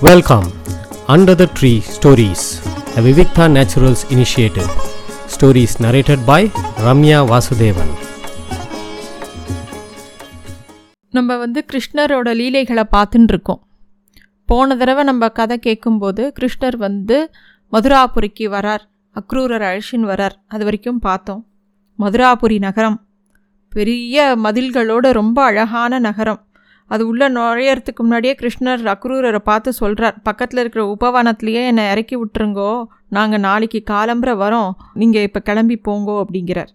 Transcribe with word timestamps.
Welcome 0.00 0.46
under 1.08 1.34
the 1.34 1.48
tree 1.60 1.82
stories 1.88 2.44
the 2.94 3.00
Vivikta 3.00 3.44
naturals 3.56 4.02
initiative 4.10 4.70
stories 5.26 5.74
narrated 5.78 6.24
by 6.26 6.50
Ramya 6.84 7.18
Vasudevan 7.30 7.92
நம்ம 11.10 11.36
வந்து 11.36 11.64
கிருஷ்ணரோட 11.72 12.34
லீலைகளை 12.34 12.84
பார்த்துன்னு 12.92 13.28
இருக்கோம் 13.28 13.66
போன 14.46 14.76
தடவை 14.76 15.04
நம்ம 15.04 15.28
கதை 15.28 15.58
கேட்கும்போது 15.58 16.32
கிருஷ்ணர் 16.40 16.76
வந்து 16.76 17.30
மதுராபுரிக்கு 17.72 18.40
வரார். 18.40 18.80
அக்ரூரர் 19.14 19.62
அழிச்சின்னு 19.62 20.10
வரார். 20.12 20.32
அது 20.48 20.64
வரைக்கும் 20.64 20.98
பார்த்தோம். 20.98 21.46
மதுராபுரி 21.98 22.58
நகரம். 22.58 23.06
பெரிய 23.68 24.36
மதில்களோட 24.42 25.12
ரொம்ப 25.12 25.44
அழகான 25.44 25.98
நகரம். 25.98 26.46
அது 26.90 27.06
உள்ளே 27.06 27.28
நுழையறதுக்கு 27.28 28.02
முன்னாடியே 28.02 28.34
கிருஷ்ணர் 28.40 28.82
அக்ரூரரை 28.94 29.38
பார்த்து 29.38 29.72
சொல்கிறார் 29.72 30.22
பக்கத்தில் 30.22 30.60
இருக்கிற 30.60 30.84
உபவனத்திலேயே 30.94 31.62
என்னை 31.64 31.84
இறக்கி 31.90 32.16
விட்டுருங்கோ. 32.16 32.84
நாங்கள் 33.08 33.40
நாளைக்கு 33.40 33.82
காலம்புற 33.90 34.32
வரோம். 34.44 34.72
நீங்கள் 34.94 35.22
இப்போ 35.22 35.40
கிளம்பி 35.40 35.80
போங்கோ 35.88 36.16
அப்படிங்கிறார். 36.24 36.72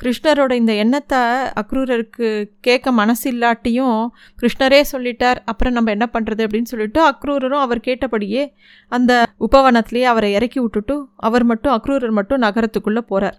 கிருஷ்ணரோட 0.00 0.52
இந்த 0.52 0.72
எண்ணத்தை 0.72 1.18
அக்ரூரருக்கு 1.60 2.48
கேட்க 2.60 2.92
மனசு 2.92 3.32
இல்லாட்டியும் 3.32 3.98
கிருஷ்ணரே 4.42 4.80
சொல்லிட்டார் 4.92 5.38
அப்புறம் 5.44 5.72
நம்ம 5.72 5.90
என்ன 5.90 6.10
பண்ணுறது 6.12 6.44
அப்படின்னு 6.46 6.62
சொல்லிட்டு 6.62 7.00
அக்ரூரரும் 7.10 7.60
அவர் 7.60 7.80
கேட்டபடியே 7.80 8.42
அந்த 8.88 9.24
உபவனத்திலேயே 9.40 10.02
அவரை 10.02 10.32
இறக்கி 10.32 10.60
விட்டுட்டு 10.60 11.08
அவர் 11.16 11.44
மட்டும் 11.44 11.72
அக்ரூரர் 11.72 12.10
மட்டும் 12.10 12.42
நகரத்துக்குள்ளே 12.42 12.98
போகிறார் 13.06 13.38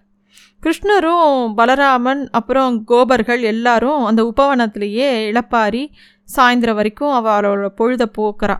கிருஷ்ணரும் 0.63 1.53
பலராமன் 1.57 2.29
அப்புறம் 2.31 2.83
கோபர்கள் 2.83 3.41
எல்லாரும் 3.41 4.03
அந்த 4.03 4.33
உபவனத்திலேயே 4.35 5.09
இளப்பாரி 5.31 5.91
சாயந்தரம் 6.35 6.73
வரைக்கும் 6.73 7.25
அவளோட 7.25 7.69
பொழுதை 7.77 8.05
போக்குறா. 8.17 8.55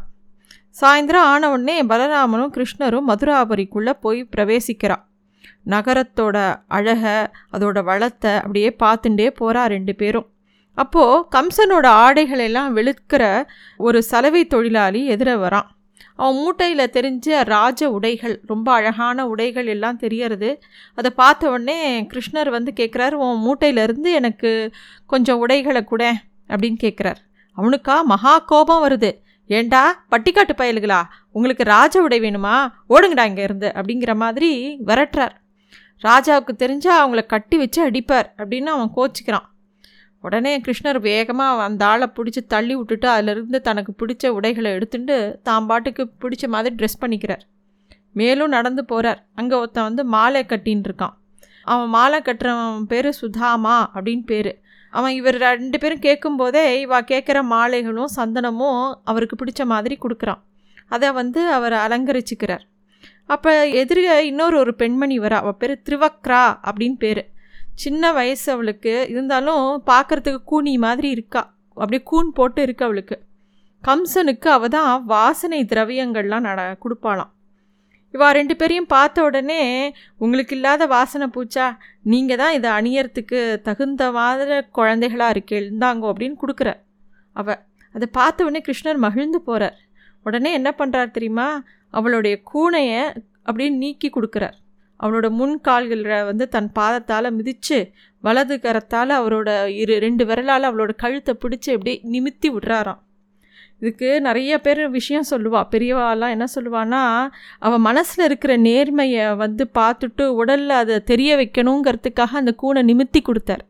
சாயந்தரம் 0.81 1.27
ஆன 1.31 1.49
உடனே 1.51 1.83
பலராமனும் 1.83 2.53
கிருஷ்ணரும் 2.55 3.07
மதுராபுரிக்குள்ளே 3.07 3.93
போய் 4.01 4.27
பிரவேசிக்கிறா. 4.35 4.95
நகரத்தோட 5.65 6.55
அழகை 6.67 7.17
அதோட 7.53 7.83
வளத்தை 7.83 8.33
அப்படியே 8.35 8.75
பார்த்துட்டே 8.83 9.27
போகிறா 9.39 9.65
ரெண்டு 9.65 9.95
பேரும். 9.95 10.27
அப்போது 10.73 11.27
கம்சனோட 11.35 11.87
ஆடைகளெல்லாம் 12.03 12.73
வெளுக்கிற 12.77 13.43
ஒரு 13.77 14.03
சலவை 14.03 14.47
தொழிலாளி 14.47 15.09
எதிர 15.09 15.29
வரான். 15.45 15.69
அவன் 16.15 16.35
மூட்டையில் 16.35 16.91
தெரிஞ்ச 16.93 17.43
ராஜ 17.43 17.89
உடைகள் 17.89 18.41
ரொம்ப 18.45 18.71
அழகான 18.71 19.27
உடைகள் 19.27 19.67
எல்லாம் 19.67 19.97
தெரியறது. 19.97 20.49
அதை 20.95 21.11
பார்த்த 21.11 21.49
உடனே 21.49 21.79
கிருஷ்ணர் 22.01 22.49
வந்து 22.49 22.73
கேட்குறாரு 22.75 23.11
உன் 23.11 23.41
மூட்டையிலேருந்து 23.45 24.11
எனக்கு 24.13 24.71
கொஞ்சம் 25.05 25.39
உடைகளை 25.39 25.83
கூட 25.83 26.13
அப்படின்னு 26.47 26.77
கேட்குறார் 26.83 27.21
அவனுக்கா 27.57 28.03
மகா 28.03 28.39
கோபம் 28.39 28.83
வருது. 28.87 29.11
ஏண்டா 29.47 30.05
பட்டிக்காட்டு 30.11 30.53
பயலுகளா? 30.57 31.01
உங்களுக்கு 31.31 31.63
ராஜ 31.63 32.01
உடை 32.01 32.19
வேணுமா? 32.19 32.55
ஓடுங்கடா 32.89 33.25
இங்கே 33.25 33.43
இருந்து 33.43 33.71
அப்படிங்கிற 33.75 34.15
மாதிரி 34.15 34.51
விரட்டுறார். 34.85 35.35
ராஜாவுக்கு 36.03 36.53
தெரிஞ்சால் 36.57 37.01
அவங்கள 37.03 37.25
கட்டி 37.25 37.57
வச்சு 37.57 37.89
அடிப்பார் 37.89 38.29
அப்படின்னு 38.37 38.71
அவன் 38.75 38.91
கோச்சிக்கிறான். 38.95 39.45
உடனே 40.23 40.59
கிருஷ்ணர் 40.59 40.99
வேகமாக 40.99 41.63
அந்த 41.63 41.85
ஆளை 41.85 42.07
பிடிச்சி 42.15 42.41
தள்ளி 42.47 42.75
விட்டுட்டு 42.75 43.07
அதிலிருந்து 43.09 43.61
தனக்கு 43.61 43.91
பிடிச்ச 44.01 44.27
உடைகளை 44.27 44.71
எடுத்துட்டு 44.71 45.39
தான் 45.43 45.65
பாட்டுக்கு 45.65 46.03
பிடிச்ச 46.23 46.47
மாதிரி 46.47 46.75
ட்ரெஸ் 46.79 47.01
பண்ணிக்கிறார். 47.01 47.43
மேலும் 48.11 48.47
நடந்து 48.47 48.85
போகிறார் 48.85 49.25
அங்கே 49.35 49.55
ஒருத்தன் 49.55 49.83
வந்து 49.83 50.05
மாலை 50.05 50.43
கட்டின்னு 50.43 50.87
இருக்கான். 50.89 51.15
அவன் 51.63 51.89
மாலை 51.89 52.19
கட்டுறவன் 52.19 52.85
பேர் 52.87 53.09
சுதாமா 53.11 53.91
அப்படின்னு 53.95 54.25
பேர். 54.25 54.51
அவன் 54.89 55.11
இவர் 55.11 55.37
ரெண்டு 55.37 55.77
பேரும் 55.79 55.99
கேட்கும்போதே 55.99 56.85
இவா 56.85 56.99
கேட்குற 57.11 57.37
மாலைகளும் 57.53 58.11
சந்தனமும் 58.15 58.81
அவருக்கு 59.03 59.37
பிடிச்ச 59.41 59.65
மாதிரி 59.65 59.97
கொடுக்குறான். 60.01 60.41
அதை 60.87 61.11
வந்து 61.11 61.41
அவர் 61.49 61.73
அலங்கரிச்சுக்கிறார். 61.73 62.63
அப்போ 63.25 63.67
எதிரிக 63.67 64.23
இன்னொரு 64.23 64.57
ஒரு 64.57 64.75
பெண்மணி 64.75 65.19
வரா. 65.19 65.37
அவள் 65.43 65.59
பேர் 65.59 65.81
திருவக்ரா 65.87 66.43
அப்படின்னு 66.69 66.97
பேர். 66.97 67.21
சின்ன 67.83 68.11
வயசு 68.17 68.47
அவளுக்கு. 68.53 68.93
இருந்தாலும் 69.11 69.65
பார்க்குறதுக்கு 69.91 70.41
கூனி 70.51 70.73
மாதிரி 70.85 71.09
இருக்கா. 71.15 71.41
அப்படியே 71.77 72.01
கூன் 72.11 72.29
போட்டு 72.37 72.61
இருக்கு 72.65 72.83
அவளுக்கு. 72.87 73.17
கம்சனுக்கு 73.83 74.49
அவள் 74.57 74.73
தான் 74.75 74.91
வாசனை 75.13 75.59
திரவியங்கள்லாம் 75.71 76.45
நட 76.47 76.61
கொடுப்பாளாம். 76.83 77.31
இவா 78.13 78.27
ரெண்டு 78.37 78.53
பேரையும் 78.59 78.91
பார்த்த 78.93 79.23
உடனே 79.27 79.61
உங்களுக்கு 80.23 80.53
இல்லாத 80.57 80.83
வாசனை 80.93 81.27
பூச்சா? 81.35 81.65
நீங்கள் 82.11 82.39
தான் 82.41 82.55
இதை 82.57 82.69
அணியறதுக்கு 82.79 83.39
தகுந்த 83.67 84.03
மாதிரி 84.17 84.57
குழந்தைகளாக 84.77 85.33
இருக்கே 85.35 85.55
இருந்தாங்கோ 85.61 86.09
அப்படின்னு 86.11 86.37
கொடுக்குற 86.43 86.71
அவள் 87.35 87.61
அதை 87.95 88.07
பார்த்த 88.19 88.45
உடனே 88.47 88.61
கிருஷ்ணர் 88.67 89.03
மகிழ்ந்து 89.05 89.39
போகிறார் 89.47 89.77
உடனே 90.25 90.51
என்ன 90.59 90.69
பண்ணுறார் 90.79 91.15
தெரியுமா? 91.17 91.47
அவளுடைய 91.93 92.35
கூனையை 92.51 93.01
அப்படின்னு 93.47 93.81
நீக்கி 93.83 94.09
கொடுக்குறார். 94.09 94.55
அவனோட 94.99 95.29
முன் 95.29 95.55
கால்களை 95.61 96.19
வந்து 96.23 96.47
தன் 96.47 96.69
பாதத்தால் 96.79 97.35
மிதித்து 97.37 97.79
வலது 98.23 98.55
கரத்தால் 98.55 99.11
அவரோட 99.19 99.49
இரு 99.81 99.95
ரெண்டு 99.99 100.25
விரலால் 100.25 100.67
அவளோட 100.69 100.91
கழுத்தை 100.95 101.33
பிடிச்சி 101.41 101.71
அப்படியே 101.75 101.97
நிமித்தி 102.13 102.49
விட்றாராம். 102.55 103.01
இதுக்கு 103.79 104.09
நிறைய 104.21 104.61
பேர் 104.61 104.81
விஷயம் 104.89 105.29
சொல்லுவாள் 105.29 105.69
பெரியவாலாம் 105.71 106.33
என்ன 106.35 106.45
சொல்லுவான்னா 106.55 107.01
அவள் 107.59 107.85
மனசில் 107.87 108.25
இருக்கிற 108.25 108.53
நேர்மையை 108.57 109.35
வந்து 109.35 109.63
பார்த்துட்டு 109.79 110.25
உடலில் 110.41 110.75
அதை 110.81 111.03
தெரிய 111.03 111.35
வைக்கணுங்கிறதுக்காக 111.35 112.39
அந்த 112.41 112.53
கூனை 112.63 112.83
நிமித்தி 112.91 113.21
கொடுத்தார். 113.21 113.63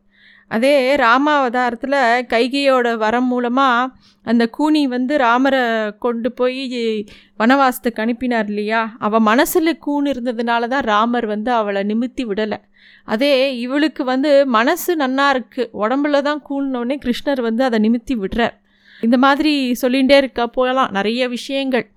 அதே 0.47 0.95
ராமாவதாரத்தில் 0.95 2.25
கைகையோட 2.33 2.97
வரம் 2.97 3.28
மூலமாக 3.28 3.94
அந்த 4.23 4.47
கூனி 4.47 4.88
வந்து 4.88 5.17
ராமரை 5.17 5.94
கொண்டு 6.00 6.31
போய் 6.31 7.06
வனவாசத்துக்கு 7.39 8.01
அனுப்பினார் 8.01 8.47
இல்லையா? 8.47 8.95
அவள் 9.00 9.19
மனசில் 9.19 9.79
கூண் 9.88 10.06
இருந்ததுனால 10.06 10.67
தான் 10.67 10.83
ராமர் 10.83 11.25
வந்து 11.25 11.51
அவளை 11.51 11.81
நிமித்தி 11.83 12.23
விடலை. 12.23 12.59
அதே 13.06 13.59
இவளுக்கு 13.59 14.03
வந்து 14.03 14.45
மனசு 14.45 14.97
நன்னா 14.97 15.28
இருக்குது 15.35 15.72
உடம்புல 15.73 16.22
தான் 16.22 16.41
கூழ்னோடனே 16.50 16.97
கிருஷ்ணர் 17.06 17.41
வந்து 17.41 17.63
அதை 17.63 17.79
நிமித்தி 17.79 18.13
விடுறார். 18.13 18.56
இந்த 19.01 19.17
மாதிரி 19.17 19.75
சொல்லிகிட்டே 19.81 20.17
இருக்க 20.17 20.47
போகலாம். 20.47 20.91
நிறைய 20.91 21.27
விஷயங்கள். 21.27 21.88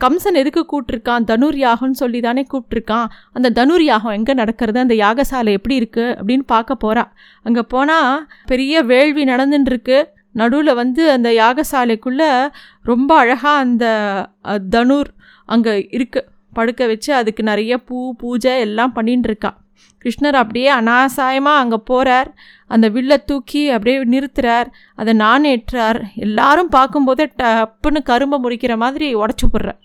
கம்சன் 0.00 0.38
எதுக்கு 0.40 0.62
கூப்பிட்ருக்கான் 0.62 1.26
தனுர் 1.30 1.56
யாகம்னு 1.56 2.00
சொல்லி 2.00 2.20
தானே 2.20 2.46
கூப்பிட்ருக்கான் 2.52 3.06
அந்த 3.32 3.48
தனுர் 3.50 3.82
யாகம் 3.82 4.12
எங்கே 4.12 4.34
நடக்கிறது? 4.34 4.78
அந்த 4.78 4.94
யாகசாலை 4.94 5.52
எப்படி 5.52 5.78
இருக்குது 5.80 6.14
அப்படின்னு 6.18 6.44
பார்க்க 6.46 6.84
போகிறா 6.84 7.04
அங்கே 7.42 7.62
போனால் 7.62 8.26
பெரிய 8.46 8.82
வேள்வி 8.82 9.24
நடந்துட்டுருக்கு 9.24 9.98
நடுவில் 10.32 10.74
வந்து 10.74 11.10
அந்த 11.10 11.28
யாகசாலைக்குள்ளே 11.32 12.30
ரொம்ப 12.82 13.10
அழகாக 13.16 13.58
அந்த 13.58 13.84
தனுர் 14.70 15.10
அங்கே 15.48 15.74
இருக்குது 15.98 16.28
படுக்க 16.52 16.86
வச்சு 16.86 17.14
அதுக்கு 17.14 17.42
நிறைய 17.42 17.78
பூ 17.78 18.14
பூஜை 18.14 18.52
எல்லாம் 18.60 18.94
பண்ணிட்டுருக்கா 18.96 19.52
கிருஷ்ணர் 20.04 20.34
அப்படியே 20.34 20.68
அனாசாயமாக 20.70 21.62
அங்கே 21.62 21.78
போகிறார் 21.84 22.28
அந்த 22.66 22.88
வில்லை 22.88 23.16
தூக்கி 23.24 23.62
அப்படியே 23.70 23.96
நிறுத்துறார். 24.04 24.68
அதை 24.94 25.12
நானேற்றார் 25.14 25.98
எல்லாரும் 26.14 26.68
பார்க்கும்போதே 26.68 27.26
டப்புன்னு 27.42 28.00
கரும்பை 28.02 28.38
முறிக்கிற 28.44 28.76
மாதிரி 28.76 29.08
உடச்சி 29.14 29.46
போடுறார். 29.52 29.80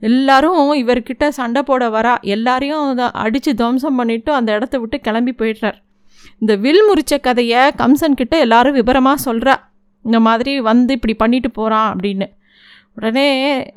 எல்லாரும் 0.00 0.72
இவர்கிட்ட 0.82 1.28
சண்டை 1.28 1.62
போட 1.62 1.84
வரா 1.88 2.14
எல்லாரையும் 2.20 2.98
அடித்து 3.24 3.52
துவம்சம் 3.54 3.98
பண்ணிவிட்டு 4.00 4.30
அந்த 4.30 4.52
இடத்த 4.52 4.78
விட்டு 4.78 5.00
கிளம்பி 5.00 5.34
போயிடுறார். 5.38 5.78
இந்த 6.38 6.56
வில் 6.56 6.84
முறிச்ச 6.88 7.14
கதையை 7.20 7.62
கம்சன் 7.82 8.18
கிட்ட 8.20 8.38
எல்லாரும் 8.38 8.74
விபரமாக 8.74 9.24
சொல்கிறா 9.30 9.54
இந்த 10.04 10.20
மாதிரி 10.20 10.60
வந்து 10.60 10.92
இப்படி 10.92 11.14
பண்ணிட்டு 11.14 11.50
போகிறான் 11.50 11.88
அப்படின்னு. 11.92 12.26
உடனே 12.94 13.26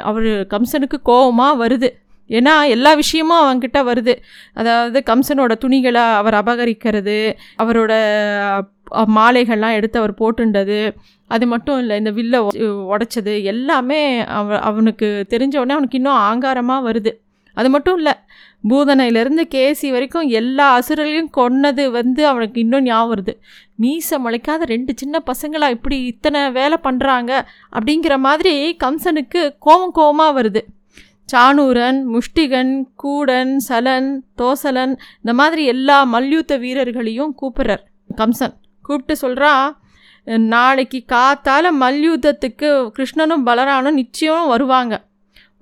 அவர் 0.09 0.29
கம்சனுக்கு 0.53 0.97
கோபமாக 1.03 1.67
வருது. 1.67 1.89
ஏன்னா 2.29 2.53
எல்லா 2.69 2.93
விஷயமும் 2.93 3.41
அவங்கிட்ட 3.43 3.79
வருது. 3.91 4.13
அதாவது 4.53 5.03
கம்சனோட 5.05 5.53
துணிகளை 5.63 6.03
அவர் 6.19 6.33
அபகரிக்கிறது 6.33 7.17
அவரோட 7.57 7.93
மாலைகள்லாம் 9.17 9.77
எடுத்து 9.77 9.99
அவர் 10.01 10.13
போட்டுண்டது. 10.21 10.79
அது 11.27 11.45
மட்டும் 11.47 11.79
இல்லை 11.81 11.95
இந்த 12.01 12.11
வில்லை 12.11 12.39
உடைச்சது 12.93 13.33
எல்லாமே 13.53 14.01
அவ 14.39 14.59
அவனுக்கு 14.69 15.09
தெரிஞ்ச 15.33 15.55
அவனுக்கு 15.63 15.99
இன்னும் 16.01 16.21
ஆங்காரமாக 16.29 16.87
வருது. 16.89 17.13
அது 17.57 17.69
மட்டும் 17.73 17.97
இல்லை 17.99 18.13
பூதனையிலேருந்து 18.69 19.43
கேசி 19.53 19.87
வரைக்கும் 19.93 20.27
எல்லா 20.39 20.65
அசுரர்களையும் 20.77 21.29
கொன்னது 21.37 21.83
வந்து 21.97 22.21
அவனுக்கு 22.31 22.57
இன்னும் 22.63 22.85
ஞாபகம் 22.87 23.11
வருது. 23.11 23.33
மீசை 23.83 24.17
முளைக்காத 24.23 24.65
ரெண்டு 24.73 24.91
சின்ன 25.01 25.21
பசங்களாக 25.29 25.75
இப்படி 25.77 25.97
இத்தனை 26.11 26.41
வேலை 26.57 26.77
பண்ணுறாங்க 26.87 27.31
அப்படிங்கிற 27.75 28.17
மாதிரி 28.27 28.53
கம்சனுக்கு 28.83 29.41
கோவம் 29.67 29.95
கோவமாக 29.99 30.37
வருது. 30.39 30.63
சாணூரன் 31.29 31.99
முஷ்டிகன் 32.13 32.73
கூடன் 33.03 33.53
சலன் 33.67 34.09
தோசலன் 34.41 34.93
இந்த 35.21 35.33
மாதிரி 35.41 35.63
எல்லா 35.73 35.97
மல்யுத்த 36.15 36.57
வீரர்களையும் 36.57 37.35
கூப்பிட்றார் 37.41 37.83
கம்சன். 38.21 38.55
கூப்பிட்டு 38.89 39.15
சொல்கிறான் 39.23 39.67
நாளைக்கு 40.53 40.99
காத்தால் 41.13 41.67
மல்யுத்தத்துக்கு 41.81 42.69
கிருஷ்ணனும் 42.95 43.45
பலரானும் 43.47 43.99
நிச்சயம் 44.01 44.49
வருவாங்க. 44.53 44.95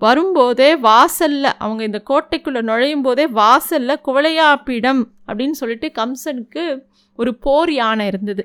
வரும்போதே 0.02 0.70
வாசலில் 0.88 1.50
அவங்க 1.64 1.82
இந்த 1.90 2.00
கோட்டைக்குள்ளே 2.10 2.62
நுழையும் 2.70 3.06
போதே 3.06 3.26
வாசலில் 3.40 4.02
குவளையாப்பிடம் 4.08 5.02
அப்படின்னு 5.28 5.60
சொல்லிட்டு 5.62 5.88
கம்சனுக்கு 6.00 6.64
ஒரு 7.20 7.32
போர் 7.46 7.72
யானை 7.74 8.06
இருந்தது. 8.12 8.44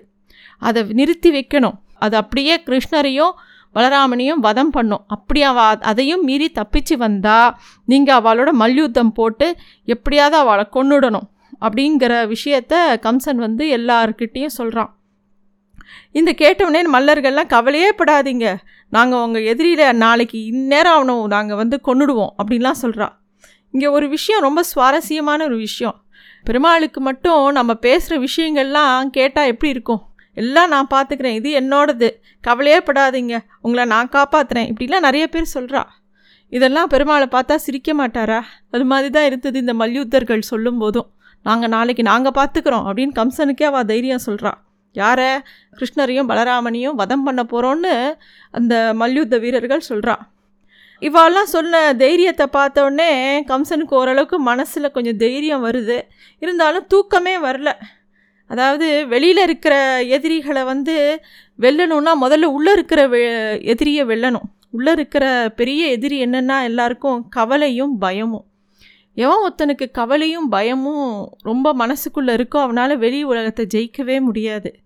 அதை 0.68 0.82
நிறுத்தி 1.00 1.30
வைக்கணும். 1.38 1.76
அது 2.04 2.16
அப்படியே 2.20 2.54
கிருஷ்ணரையும் 2.68 3.34
பலராமனையும் 3.74 4.40
வதம் 4.46 4.72
பண்ணும். 4.76 5.04
அப்படி 5.14 5.42
அவ 5.50 5.60
அதையும் 5.90 6.24
மீறி 6.28 6.48
தப்பிச்சு 6.58 6.96
வந்தால் 7.04 7.54
நீங்கள் 7.90 8.18
அவளோட 8.18 8.50
மல்யுத்தம் 8.62 9.12
போட்டு 9.18 9.46
எப்படியாவது 9.94 10.36
அவளை 10.42 10.64
கொன்னுடணும். 10.76 11.28
அப்படிங்கிற 11.64 12.12
விஷயத்த 12.34 12.74
கம்சன் 13.06 13.40
வந்து 13.46 13.64
எல்லார்கிட்டேயும் 13.78 14.56
சொல்கிறான் 14.58 14.90
இந்த 16.18 16.30
கேட்டவுடனே 16.32 16.80
மல்லர்கள்லாம் 16.94 17.50
கவலையே 17.54 17.90
படாதீங்க. 17.98 18.46
நாங்கள் 18.92 19.22
உங்கள் 19.24 19.48
எதிரியில் 19.52 19.98
நாளைக்கு 20.02 20.38
இந்நேரம் 20.44 20.96
அவனை 20.96 21.14
நாங்கள் 21.34 21.60
வந்து 21.62 21.76
கொண்டுடுவோம் 21.88 22.32
அப்படின்லாம் 22.38 22.80
சொல்கிறா 22.82 23.08
இங்கே 23.74 23.88
ஒரு 23.96 24.06
விஷயம் 24.08 24.44
ரொம்ப 24.46 24.60
சுவாரஸ்யமான 24.62 25.44
ஒரு 25.44 25.56
விஷயம். 25.56 25.96
பெருமாளுக்கு 26.44 27.00
மட்டும் 27.00 27.44
நம்ம 27.58 27.72
பேசுகிற 27.86 28.14
விஷயங்கள்லாம் 28.26 29.10
கேட்டால் 29.16 29.50
எப்படி 29.52 29.70
இருக்கும்? 29.70 30.02
எல்லாம் 30.36 30.70
நான் 30.74 30.90
பார்த்துக்கிறேன் 30.94 31.36
இது 31.38 31.50
என்னோடது. 31.60 32.08
கவலையே 32.40 32.78
படாதீங்க. 32.78 33.34
உங்களை 33.64 33.84
நான் 33.94 34.12
காப்பாற்றுறேன் 34.12 34.68
இப்படிலாம் 34.70 35.06
நிறைய 35.08 35.24
பேர் 35.28 35.54
சொல்கிறா 35.54 35.82
இதெல்லாம் 36.52 36.90
பெருமாளை 36.94 37.26
பார்த்தா 37.34 37.54
சிரிக்க 37.66 37.90
மாட்டாரா? 38.00 38.40
அது 38.70 38.84
மாதிரி 38.84 39.10
தான் 39.10 39.24
இருந்தது 39.24 39.58
இந்த 39.58 39.74
மல்யுத்தர்கள் 39.74 40.48
சொல்லும் 40.50 40.78
போதும் 40.78 41.08
நாங்கள் 41.42 41.68
நாளைக்கு 41.68 42.02
நாங்கள் 42.02 42.36
பார்த்துக்குறோம் 42.38 42.86
அப்படின்னு 42.88 43.14
கம்சனுக்கே 43.14 43.62
அவள் 43.62 43.84
தைரியம் 43.84 44.26
சொல்கிறா 44.26 44.52
யாரை? 44.92 45.28
கிருஷ்ணரையும் 45.76 46.28
பலராமனையும் 46.28 46.94
வதம் 46.94 47.22
பண்ண 47.22 47.42
போகிறோன்னு 47.42 48.14
அந்த 48.50 48.74
மல்யுத்த 48.94 49.38
வீரர்கள் 49.38 49.88
சொல்கிறா 49.88 50.16
இவாளெல்லாம் 51.00 51.52
சொன்ன 51.54 51.94
தைரியத்தை 51.94 52.46
பார்த்தோடனே 52.52 53.08
கம்சனுக்கு 53.46 53.94
ஓரளவுக்கு 54.00 54.38
மனசில் 54.38 54.90
கொஞ்சம் 54.90 55.16
தைரியம் 55.16 55.64
வருது. 55.64 56.00
இருந்தாலும் 56.38 56.86
தூக்கமே 56.86 57.36
வரல. 57.36 57.70
அதாவது 58.46 59.08
வெளியில் 59.08 59.36
இருக்கிற 59.36 60.02
எதிரிகளை 60.02 60.62
வந்து 60.64 61.20
வெல்லணும்னா 61.58 62.12
முதல்ல 62.20 62.42
உள்ளே 62.42 62.72
இருக்கிற 62.72 63.08
வெ 63.08 63.20
எதிரியை 63.62 64.04
வெல்லணும். 64.04 64.48
உள்ளே 64.70 64.92
இருக்கிற 64.92 65.52
பெரிய 65.56 65.86
எதிரி 65.86 66.24
என்னென்னா 66.24 66.62
எல்லாருக்கும் 66.62 67.28
கவலையும் 67.28 67.98
பயமும். 67.98 68.46
எவன் 69.14 69.36
ஒருத்தனுக்கு 69.48 69.90
கவலையும் 69.90 70.48
பயமும் 70.48 71.36
ரொம்ப 71.38 71.74
மனசுக்குள்ளே 71.74 72.34
இருக்கோ 72.34 72.60
அவனால் 72.60 72.98
வெளி 72.98 73.22
உலகத்தை 73.22 73.66
ஜெயிக்கவே 73.74 74.20
முடியாது. 74.20 74.80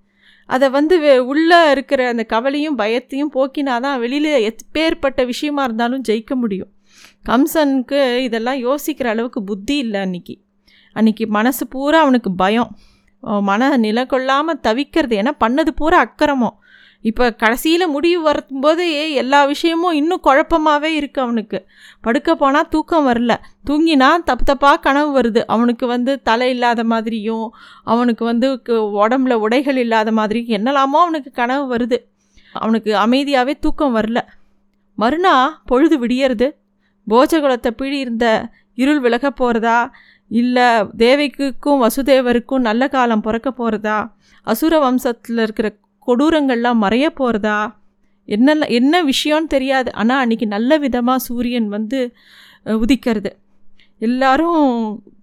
அதை 0.47 0.69
வந்து 0.69 1.01
வெ- 1.01 1.19
உள்ளே 1.19 1.71
இருக்கிற 1.71 2.09
அந்த 2.09 2.25
கவலையும் 2.25 2.79
பயத்தையும் 2.79 3.31
போக்கினாதான் 3.35 3.99
வெளியில் 3.99 4.53
எப்பேற்பட்ட 4.53 5.27
விஷயமா 5.27 5.65
இருந்தாலும் 5.65 6.03
ஜெயிக்க 6.09 6.35
முடியும். 6.35 6.69
கம்சனுக்கு 7.29 8.17
இதெல்லாம் 8.17 8.57
யோசிக்கிற 8.57 9.07
அளவுக்கு 9.07 9.45
புத்தி 9.45 9.77
இல்லை 9.77 10.01
அன்றைக்கி 10.01 10.35
அன்றைக்கி 10.95 11.27
மனசு 11.27 11.67
பூரா 11.67 12.01
அவனுக்கு 12.01 12.33
பயம். 12.33 12.77
மன 13.21 13.77
நிலை 13.77 14.07
கொள்ளாமல் 14.07 14.61
தவிக்கிறது 14.63 15.15
ஏன்னா 15.17 15.31
பண்ணது 15.41 15.69
பூரா 15.69 15.99
அக்கிரமம். 15.99 16.61
இப்போ 17.07 17.25
கடைசியில் 17.31 17.87
முடிவு 17.89 18.23
வரும்போது 18.23 18.85
எல்லா 19.13 19.45
விஷயமும் 19.45 19.93
இன்னும் 19.93 20.23
குழப்பமாகவே 20.25 20.91
இருக்குது 21.01 21.21
அவனுக்கு. 21.21 21.59
படுக்க 22.01 22.35
போனால் 22.35 22.69
தூக்கம் 22.69 23.07
வரல. 23.09 23.33
தூங்கினா 23.69 24.09
தப்பு 24.25 24.45
தப்பாக 24.51 24.81
கனவு 24.81 25.11
வருது. 25.19 25.41
அவனுக்கு 25.47 25.87
வந்து 25.87 26.23
தலை 26.23 26.51
இல்லாத 26.51 26.85
மாதிரியும் 26.85 27.47
அவனுக்கு 27.85 28.25
வந்து 28.25 28.49
உடம்புல 29.03 29.33
உடைகள் 29.33 29.77
இல்லாத 29.77 30.13
மாதிரியும் 30.13 30.57
என்னெல்லாமோ 30.59 31.01
அவனுக்கு 31.01 31.31
கனவு 31.33 31.77
வருது. 31.77 31.99
அவனுக்கு 32.53 32.91
அமைதியாகவே 32.97 33.55
தூக்கம் 33.59 33.97
வரல. 33.97 34.19
மறுநாள் 34.99 35.55
பொழுது 35.65 36.07
விடியறது? 36.07 36.49
போஜகுலத்தை 37.07 37.71
பீடி 37.71 37.99
இருந்த 37.99 38.27
இருள் 38.75 39.01
விலக 39.01 39.27
போகிறதா 39.31 39.79
இல்லை 40.31 40.69
தேவைக்கும் 40.99 41.83
வசுதேவருக்கும் 41.83 42.67
நல்ல 42.69 42.89
காலம் 42.89 43.21
பிறக்க 43.21 43.49
போகிறதா 43.51 43.99
அசுர 44.47 44.79
வம்சத்தில் 44.79 45.43
இருக்கிற 45.43 45.69
கொடூரங்கள்லாம் 46.07 46.83
மறைய 46.85 47.07
போகிறதா 47.21 47.59
என்னெல்லாம் 48.29 48.73
என்ன 48.79 48.95
விஷயம்னு 49.03 49.53
தெரியாது. 49.55 49.93
ஆனால் 49.93 50.21
அன்றைக்கி 50.23 50.47
நல்ல 50.47 50.79
விதமாக 50.85 51.25
சூரியன் 51.27 51.69
வந்து 51.69 51.99
உதிக்கிறது. 52.83 53.31
எல்லாரும் 53.99 54.63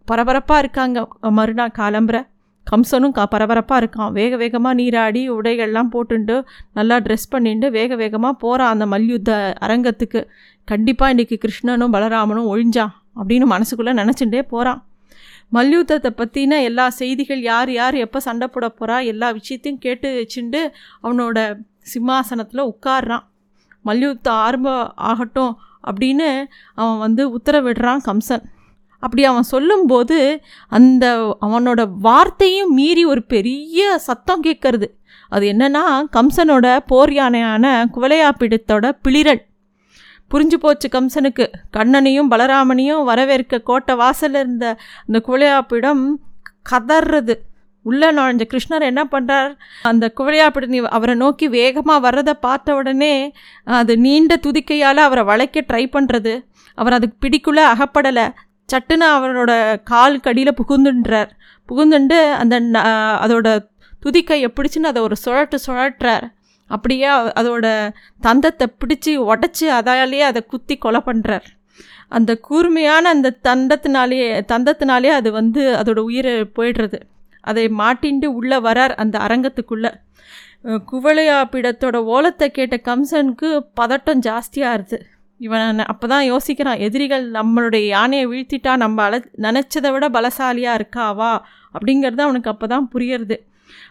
பரபரப்பாக 0.05 0.61
இருக்காங்க. 0.63 0.99
மறுநாள் 1.39 1.77
காலம்புரை. 1.79 2.21
கம்சனும் 2.67 3.15
கா 3.17 3.23
பரபரப்பாக 3.25 3.81
இருக்கான். 3.81 4.11
வேக 4.11 4.35
வேகமாக 4.41 4.77
நீராடி 4.79 5.21
உடைகள்லாம் 5.31 5.89
போட்டுண்டு 5.95 6.35
நல்லா 6.73 6.97
ட்ரெஸ் 6.99 7.29
பண்ணிட்டு 7.29 7.69
வேக 7.71 7.95
வேகமாக 7.95 8.35
போகிறான் 8.43 8.71
அந்த 8.73 8.85
மல்யுத்த 8.85 9.31
அரங்கத்துக்கு. 9.67 10.21
கண்டிப்பாக 10.67 11.13
இன்றைக்கி 11.13 11.37
கிருஷ்ணனும் 11.45 11.95
பலராமனும் 11.95 12.49
ஒழிஞ்சான் 12.53 12.93
அப்படின்னு 13.19 13.47
மனசுக்குள்ளே 13.55 13.93
நினச்சிட்டே 14.01 14.41
போகிறான் 14.53 14.81
மல்யுத்தத்தை 15.55 16.09
பற்றின 16.17 16.59
எல்லா 16.63 16.85
செய்திகள் 16.99 17.41
யார் 17.41 17.71
யார் 17.71 17.95
எப்போ 17.95 18.19
சண்டை 18.19 18.47
போட 18.47 18.67
போகிறா 18.69 18.97
எல்லா 19.05 19.27
விஷயத்தையும் 19.31 19.83
கேட்டு 19.85 20.09
வச்சுட்டு 20.19 20.61
அவனோட 21.03 21.37
சிம்மாசனத்தில் 21.93 22.69
உட்கார்றான். 22.71 23.25
மல்யுத்தம் 23.85 24.41
ஆரம்பம் 24.45 24.91
ஆகட்டும் 24.95 25.53
அப்படின்னு 25.87 26.29
அவன் 26.75 26.97
வந்து 26.97 27.23
உத்தரவிடுறான் 27.37 28.03
கம்சன். 28.05 28.43
அப்படி 29.03 29.23
அவன் 29.25 29.51
சொல்லும்போது 29.53 30.17
அந்த 30.67 31.05
அவனோட 31.41 31.81
வார்த்தையும் 31.99 32.73
மீறி 32.73 33.05
ஒரு 33.05 33.23
பெரிய 33.23 33.97
சத்தம் 33.99 34.43
கேட்கறது. 34.43 34.87
அது 35.31 35.45
என்னென்னா 35.53 35.83
கம்சனோட 36.17 36.67
போர் 36.85 37.11
யானையான 37.11 37.65
குவலையாப்பிடத்தோட 37.95 38.85
பிளிரல் 39.03 39.41
புரிஞ்சு 40.33 40.57
போச்சு 40.65 40.87
கம்சனுக்கு. 40.95 41.45
கண்ணனையும் 41.77 42.29
பலராமனையும் 42.33 43.07
வரவேற்க 43.09 43.63
கோட்டை 43.69 43.95
வாசலில் 44.03 44.41
இருந்த 44.43 44.67
அந்த 45.05 45.19
குவலையாப்பிடம் 45.27 46.03
கதறது 46.71 47.35
உள்ளே 47.85 48.09
நுழைஞ்ச 48.17 48.43
கிருஷ்ணர் 48.51 48.85
என்ன 48.89 49.01
பண்ணுறார் 49.13 49.51
அந்த 49.89 50.05
குவளையாப்பிடம் 50.19 50.87
அவரை 50.97 51.15
நோக்கி 51.23 51.47
வேகமாக 51.57 52.03
வர்றதை 52.05 52.33
பார்த்த 52.45 52.75
உடனே 52.79 53.13
அது 53.79 53.93
நீண்ட 54.05 54.35
துதிக்கையால் 54.45 55.01
அவரை 55.07 55.23
வளைக்க 55.31 55.63
ட்ரை 55.69 55.83
பண்ணுறது 55.95 56.33
அவர் 56.77 56.95
அதுக்கு 56.97 57.17
பிடிக்குள்ளே 57.23 57.63
அகப்படலை. 57.73 58.25
சட்டுன்னு 58.71 59.07
அவரோட 59.15 59.51
கால் 59.91 60.15
கடியில் 60.19 60.57
புகுந்துன்றார். 60.59 61.31
புகுந்துண்டு 61.69 62.19
அந்த 62.41 62.55
அதோட 63.25 63.47
துதிக்கையை 64.05 64.47
பிடிச்சின்னு 64.55 64.91
அதை 64.91 65.01
ஒரு 65.01 65.15
சுழட்டு 65.25 65.57
சுழட்டுறார் 65.65 66.25
அப்படியே 66.75 67.09
அதோட 67.39 67.65
தந்தத்தை 68.27 68.67
பிடிச்சி 68.81 69.11
உடச்சி 69.31 69.67
அதாலேயே 69.79 70.25
அதை 70.31 70.41
குத்தி 70.53 70.75
கொலை 70.85 71.01
பண்ணுறார் 71.09 71.47
அந்த 72.17 72.31
கூர்மையான 72.47 73.11
அந்த 73.15 73.35
தந்தத்தினாலேயே 73.47 74.29
தந்தத்தினாலே 74.51 75.11
அது 75.19 75.29
வந்து 75.39 75.61
அதோட 75.79 75.99
உயிரை 76.09 76.33
போயிடுறது. 76.57 76.97
அதை 77.43 77.63
மாட்டிண்டு 77.79 78.27
உள்ளே 78.39 78.57
வரார் 78.67 78.93
அந்த 79.03 79.15
அரங்கத்துக்குள்ளே. 79.25 79.91
குவளையாப்பிடத்தோட 80.89 81.97
ஓலத்தை 82.15 82.47
கேட்ட 82.57 82.75
கம்சனுக்கு 82.89 83.49
பதட்டம் 83.79 84.21
ஜாஸ்தியாக 84.27 84.75
இருது. 84.77 84.97
இவன் 85.39 85.81
அப்போ 85.91 86.05
தான் 86.13 86.25
யோசிக்கிறான் 86.31 86.83
எதிரிகள் 86.87 87.25
நம்மளுடைய 87.37 87.85
யானையை 87.95 88.25
வீழ்த்திட்டா 88.31 88.73
நம்ம 88.83 89.03
அல 89.07 89.17
நினச்சதை 89.45 89.89
விட 89.95 90.07
பலசாலியாக 90.17 90.77
இருக்காவா 90.79 91.31
அப்படிங்கிறது 91.75 92.23
அவனுக்கு 92.27 92.51
அப்போ 92.53 92.67
தான் 92.73 92.87
புரியறது. 92.93 93.37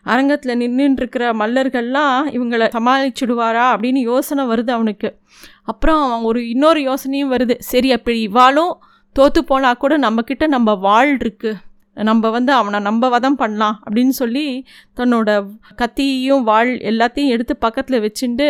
அரங்கத்தில் 0.02 0.58
நின்றுட்டுருக்கிற 0.58 1.24
மல்லர்கள்லாம் 1.40 2.28
இவங்களை 2.36 2.68
சமாளிச்சுடுவாரா 2.78 3.66
அப்படின்னு 3.72 4.02
யோசனை 4.10 4.44
வருது 4.46 4.70
அவனுக்கு. 4.70 5.18
அப்புறம் 5.64 6.00
அவன் 6.02 6.22
ஒரு 6.22 6.48
இன்னொரு 6.48 6.80
யோசனையும் 6.80 7.32
வருது. 7.34 7.56
சரி 7.58 7.92
அப்படி 7.92 8.28
இவாளும் 8.28 8.72
தோற்று 9.12 9.44
போனால் 9.44 9.76
கூட 9.76 9.98
நம்மக்கிட்ட 9.98 10.46
நம்ம 10.46 10.74
வாழ் 10.74 11.16
இருக்குது 11.16 11.60
நம்ம 11.94 12.30
வந்து 12.30 12.52
அவனை 12.52 12.80
நம்ம 12.80 13.08
வதம் 13.08 13.36
பண்ணலாம் 13.36 13.82
அப்படின்னு 13.84 14.08
சொல்லி 14.08 14.66
தன்னோட 14.96 15.30
கத்தியையும் 15.76 16.42
வாழ் 16.42 16.70
எல்லாத்தையும் 16.90 17.28
எடுத்து 17.28 17.56
பக்கத்தில் 17.56 18.00
வச்சுட்டு 18.00 18.46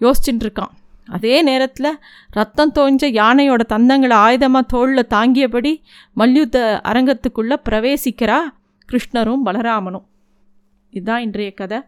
யோசிச்சுட்டு 0.00 0.44
இருக்கான் 0.46 0.72
அதே 1.08 1.42
நேரத்தில் 1.42 1.98
ரத்தம் 2.30 2.72
தோஞ்ச 2.74 3.08
யானையோட 3.10 3.62
தந்தங்களை 3.68 4.16
ஆயுதமாக 4.16 4.60
தோளில் 4.66 5.10
தாங்கியபடி 5.10 5.72
மல்யுத்த 6.12 6.80
அரங்கத்துக்குள்ளே 6.84 7.56
பிரவேசிக்கிறா 7.68 8.38
கிருஷ்ணரும் 8.88 9.44
பலராமனும். 9.44 10.06
இதுதான் 10.94 11.24
இன்றைய 11.24 11.50
கதை 11.54 11.78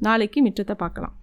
நாளைக்கு 0.00 0.38
மிச்சத்தை 0.42 0.76
பார்க்கலாம் 0.76 1.14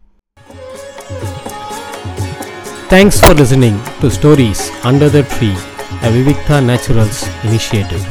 thanks 2.90 3.20
for 3.20 3.38
listening 3.40 3.80
to 4.02 4.10
stories 4.10 4.64
under 4.90 5.14
the 5.16 5.22
tree 5.34 5.50
a 6.02 6.12
Vivikta 6.16 6.60
naturals 6.68 7.22
initiative 7.46 8.06